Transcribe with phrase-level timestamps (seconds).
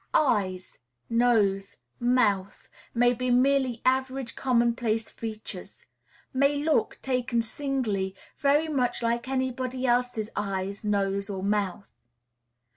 [0.15, 0.79] Eyes,
[1.11, 5.85] nose, mouth, may be merely average commonplace features;
[6.33, 11.99] may look, taken singly, very much like anybody's else eyes, nose, or mouth.